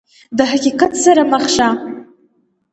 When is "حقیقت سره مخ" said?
0.51-1.43